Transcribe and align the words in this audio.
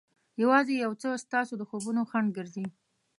یوازې 0.41 0.73
یو 0.83 0.91
څه 1.01 1.09
ستاسو 1.25 1.53
د 1.57 1.61
خوبونو 1.69 2.01
خنډ 2.09 2.27
ګرځي. 2.37 2.65